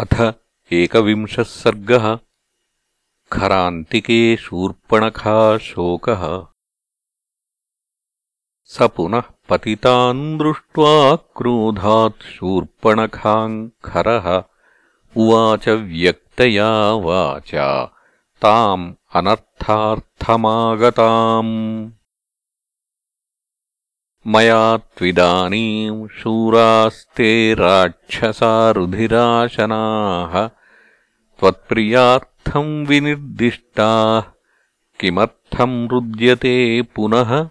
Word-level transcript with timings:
अथ 0.00 0.34
एकविंशः 0.72 1.42
सर्गः। 1.42 2.18
खरान्तिके 3.32 4.36
शूर्पणखा 4.36 5.58
शोकः 5.58 6.46
स 8.64 8.82
पुनः 8.82 9.22
पतितान् 9.48 10.38
दृष्ट्वा 10.38 11.16
क्रोधात् 11.16 12.22
शूर्पणखाम् 12.22 13.68
खरः 13.84 14.42
उवाच 15.16 15.68
व्यक्तया 15.68 16.92
वाचा 16.92 17.92
ताम् 18.42 18.94
अनर्थार्थमागताम् 19.14 21.90
मया 24.28 24.76
त्विदानीम् 24.76 26.08
शूरास्ते 26.08 27.54
राक्षसा 27.54 28.70
रुधिराशनाः। 28.70 30.50
त्वत्प्रियार्थम् 31.38 32.86
विनिर्दिष्टाः 32.86 34.32
किमर्थम् 35.00 35.88
रुद्यते 35.88 36.82
पुनः? 36.82 37.48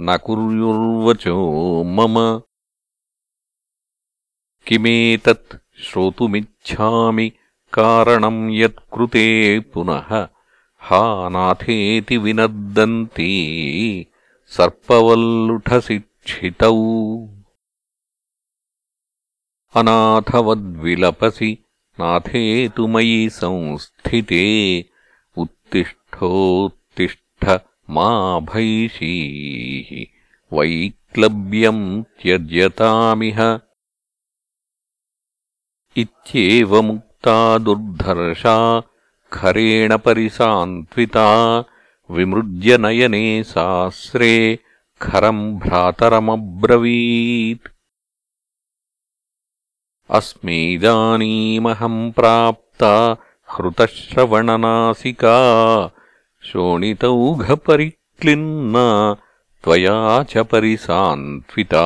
न 0.00 0.10
कुर्युर्वचो 0.16 1.84
मम 1.84 2.42
किमेतत् 4.66 5.82
श्रोतुमिच्छामि 5.82 7.32
कारणम् 7.72 8.54
यत्कृते 8.54 9.60
पुनः 9.60 10.28
हा 10.88 11.28
नाथेति 11.28 12.16
विनद्दन्ती 12.16 14.06
सर्पवल्लुठशिक्षितौ। 14.46 16.74
अनाथवद्विलपसि 19.76 21.58
नाथेतु 22.00 22.86
मयि 22.86 23.28
संस्थिते 23.32 24.44
उत्तिष्ठोत्तिष्ठ 25.36 27.60
मा 27.90 28.40
भैषीः 28.40 30.06
वैक्लव्यम् 30.56 32.04
त्यज्यतामिह 32.04 33.60
इत्येवमुक्ता 35.96 37.58
दुर्धर्षा 37.58 38.82
खरेण 39.32 39.96
परिसान्त्विता 39.96 41.64
विमृज्य 42.10 42.78
नयने 42.78 43.42
सास्रे 43.42 44.58
खरम् 45.02 45.58
भ्रातरमब्रवीत्। 45.58 47.68
अस्मीदानीमहम् 50.10 52.12
प्राप्ता 52.12 53.16
हृतश्रवणनासिका 53.48 55.36
शोणितौघपरिक्लिन्ना 56.42 59.16
त्वया 59.64 60.22
च 60.22 60.38
परिसान्त्विता 60.38 61.82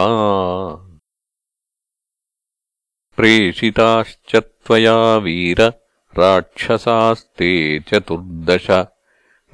प्रेषिताश्च 3.21 4.37
त्वया 4.37 5.17
वीर 5.17 5.73
राक्षसास्ते 6.19 7.81
चतुर्दश। 7.81 8.85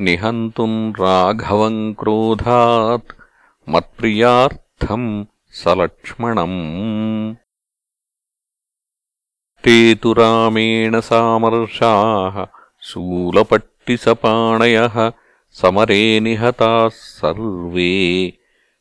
निहन्तुम् 0.00 0.92
राघवम् 0.92 1.94
क्रोधात् 1.94 3.12
मत्प्रियार्थम् 3.68 5.24
सलक्ष्मणम्। 5.50 7.34
ते 9.64 9.94
तु 9.94 10.12
रामेण 10.12 11.00
सामर्षाः 11.00 12.46
शूलपट्टिसपाणयः 12.82 15.12
समरे 15.52 16.20
निहताः 16.20 16.88
सर्वे 16.88 18.32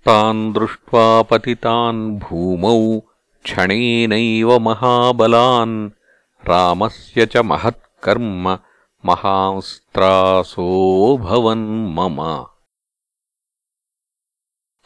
तान् 0.05 0.53
दृष्ट्वा 0.53 1.21
पतितान् 1.21 2.19
भूमौ 2.19 3.01
क्षणेनैव 3.43 4.59
महाबलान्। 4.59 5.91
रामस्य 6.47 7.25
च 7.25 7.37
महत्कर्म 7.37 8.59
महांस्त्रासोऽभवन् 9.05 11.95
मम। 11.95 12.45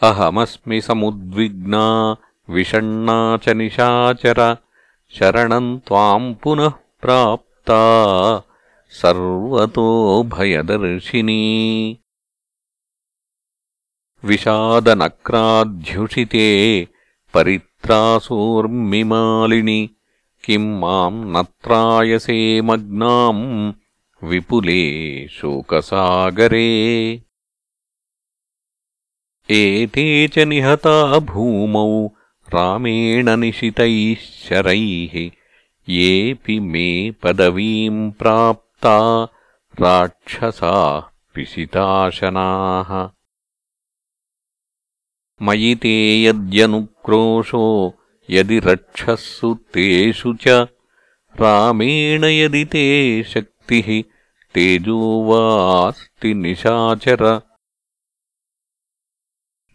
अहमस्मि 0.01 0.81
समुद्विग्ना 0.81 2.15
विषण्णा 2.49 3.37
च 3.37 3.49
निशाचर 3.49 4.57
शरणम् 5.11 5.79
त्वाम् 5.79 6.35
पुनः 6.35 6.71
प्राप्ता। 7.01 8.41
सर्वतो 8.89 10.23
भयदर्शिनी 10.23 11.97
विषादनक्राध्युषिते 14.25 16.87
परित्रासोर्मिमालिनि 17.33 19.89
किम् 20.43 20.79
माम् 20.79 21.31
नत्रायसे 21.31 22.61
मग्नाम् 22.61 23.73
विपुले 24.23 25.27
शोकसागरे। 25.27 27.21
एते 29.49 30.27
च 30.27 30.39
निहता 30.39 31.19
भूमौ 31.19 32.09
रामेण 32.53 33.37
निशितैः 33.37 34.15
शरैः। 34.15 35.31
येऽपि 35.89 36.59
मे 36.59 37.11
पदवीम् 37.11 38.11
प्राप्ता 38.11 39.27
राक्षसाः 39.81 41.11
पिशिताशनाः 41.33 43.16
मयि 45.41 45.75
ते 45.75 46.23
यद्यनुक्रोशो 46.23 47.93
यदि 48.29 48.59
रक्षःसु 48.59 49.53
तेषु 49.53 50.33
च। 50.33 50.67
रामेण 51.39 52.25
यदि 52.25 52.65
ते 52.65 53.23
शक्तिः 53.23 54.03
तेजो 54.53 55.23
वास्ति 55.23 56.33
निशाचर। 56.33 57.41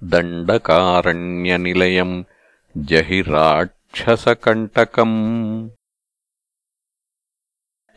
दण्डकारण्यनिलयम् 0.04 2.24
जहि 2.76 3.20
राक्षसकण्टकम्। 3.20 5.70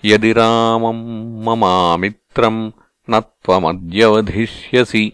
यदि 0.05 0.33
रामम् 0.33 1.43
ममामित्रम् 1.43 2.71
न 3.09 3.19
त्वमद्यवधिष्यसि 3.19 5.13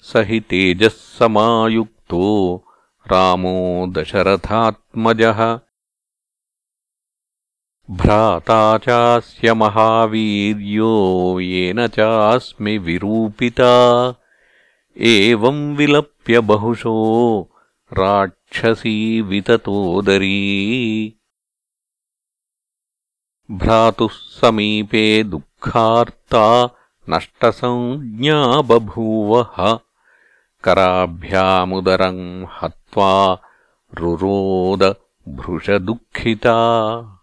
स 0.00 0.12
हि 0.16 0.40
तेजः 0.40 0.88
समायुक्तो 0.88 2.64
रामो 3.12 3.86
दशरथात्मजः। 3.88 5.60
भ्राता 7.90 8.78
चास्य 8.78 9.54
महावीर्यो 9.54 11.36
येन 11.40 11.86
चास्मि 11.86 12.78
विरूपिता। 12.78 14.14
एवम् 14.98 15.76
विलप्य 15.76 16.40
बहुशो 16.40 17.40
राक्षसी 17.92 19.20
विततोदरी। 19.20 21.14
भ्रातुः 23.50 24.08
समीपे 24.12 25.22
दुःखार्ता 25.22 26.76
नष्टसंज्ञा 27.10 28.46
बभूवः। 28.46 29.78
कराभ्यामुदरम् 30.64 32.46
हत्वा 32.62 33.38
रुरोद 33.94 34.96
भृशदुःखिता 35.28 37.13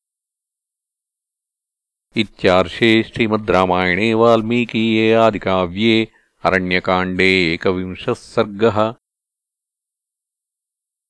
इत्यार्षे 2.16 2.92
श्रीमद् 3.04 3.50
रामायणे 3.52 4.14
वाल्मीकीये 4.22 5.14
आदिकाव्ये 5.16 6.06
अरण्यकाण्डे 6.46 7.30
एकविंशः 7.54 8.14
सर्गः 8.14 8.80